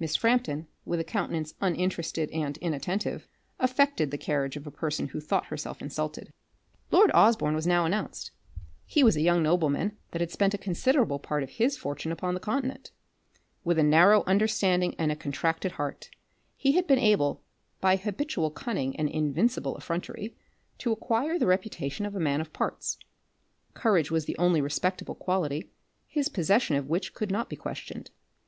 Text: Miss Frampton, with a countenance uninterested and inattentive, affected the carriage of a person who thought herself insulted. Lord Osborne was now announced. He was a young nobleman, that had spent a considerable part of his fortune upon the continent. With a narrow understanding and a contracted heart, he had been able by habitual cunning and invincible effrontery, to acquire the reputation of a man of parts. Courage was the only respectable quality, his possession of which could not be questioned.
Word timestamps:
Miss 0.00 0.16
Frampton, 0.16 0.66
with 0.84 0.98
a 0.98 1.04
countenance 1.04 1.54
uninterested 1.60 2.28
and 2.32 2.56
inattentive, 2.56 3.28
affected 3.60 4.10
the 4.10 4.18
carriage 4.18 4.56
of 4.56 4.66
a 4.66 4.70
person 4.72 5.06
who 5.06 5.20
thought 5.20 5.44
herself 5.46 5.80
insulted. 5.80 6.32
Lord 6.90 7.12
Osborne 7.14 7.54
was 7.54 7.68
now 7.68 7.84
announced. 7.84 8.32
He 8.84 9.04
was 9.04 9.14
a 9.16 9.20
young 9.20 9.44
nobleman, 9.44 9.96
that 10.10 10.20
had 10.20 10.32
spent 10.32 10.54
a 10.54 10.58
considerable 10.58 11.20
part 11.20 11.44
of 11.44 11.50
his 11.50 11.76
fortune 11.78 12.10
upon 12.10 12.34
the 12.34 12.40
continent. 12.40 12.90
With 13.62 13.78
a 13.78 13.84
narrow 13.84 14.24
understanding 14.26 14.96
and 14.98 15.12
a 15.12 15.14
contracted 15.14 15.70
heart, 15.70 16.10
he 16.56 16.72
had 16.72 16.88
been 16.88 16.98
able 16.98 17.44
by 17.80 17.94
habitual 17.94 18.50
cunning 18.50 18.96
and 18.96 19.08
invincible 19.08 19.76
effrontery, 19.76 20.34
to 20.78 20.90
acquire 20.90 21.38
the 21.38 21.46
reputation 21.46 22.04
of 22.06 22.16
a 22.16 22.18
man 22.18 22.40
of 22.40 22.52
parts. 22.52 22.98
Courage 23.74 24.10
was 24.10 24.24
the 24.24 24.36
only 24.36 24.60
respectable 24.60 25.14
quality, 25.14 25.70
his 26.08 26.28
possession 26.28 26.74
of 26.74 26.88
which 26.88 27.14
could 27.14 27.30
not 27.30 27.48
be 27.48 27.54
questioned. 27.54 28.10